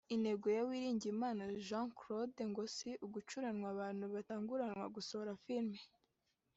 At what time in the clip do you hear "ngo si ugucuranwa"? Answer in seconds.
2.51-3.67